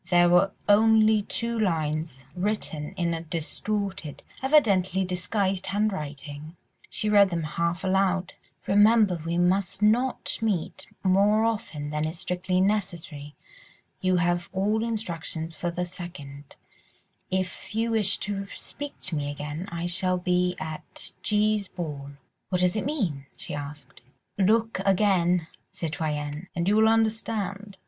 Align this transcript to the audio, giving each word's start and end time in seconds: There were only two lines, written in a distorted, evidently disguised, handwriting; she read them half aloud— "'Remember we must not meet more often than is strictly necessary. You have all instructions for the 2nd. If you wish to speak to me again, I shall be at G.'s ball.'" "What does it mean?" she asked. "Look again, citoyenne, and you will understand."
There 0.09 0.29
were 0.29 0.49
only 0.67 1.21
two 1.21 1.59
lines, 1.59 2.25
written 2.35 2.89
in 2.93 3.13
a 3.13 3.21
distorted, 3.21 4.23
evidently 4.41 5.05
disguised, 5.05 5.67
handwriting; 5.67 6.55
she 6.89 7.07
read 7.07 7.29
them 7.29 7.43
half 7.43 7.83
aloud— 7.83 8.33
"'Remember 8.65 9.21
we 9.23 9.37
must 9.37 9.83
not 9.83 10.39
meet 10.41 10.87
more 11.03 11.45
often 11.45 11.91
than 11.91 12.07
is 12.07 12.17
strictly 12.17 12.59
necessary. 12.59 13.35
You 13.99 14.15
have 14.17 14.49
all 14.51 14.83
instructions 14.83 15.53
for 15.53 15.69
the 15.69 15.83
2nd. 15.83 16.55
If 17.29 17.75
you 17.75 17.91
wish 17.91 18.17
to 18.21 18.47
speak 18.55 18.99
to 19.01 19.15
me 19.15 19.29
again, 19.29 19.69
I 19.71 19.85
shall 19.85 20.17
be 20.17 20.55
at 20.59 21.11
G.'s 21.21 21.67
ball.'" 21.67 22.13
"What 22.49 22.61
does 22.61 22.75
it 22.75 22.85
mean?" 22.87 23.27
she 23.37 23.53
asked. 23.53 24.01
"Look 24.39 24.79
again, 24.83 25.45
citoyenne, 25.71 26.47
and 26.55 26.67
you 26.67 26.75
will 26.77 26.89
understand." 26.89 27.77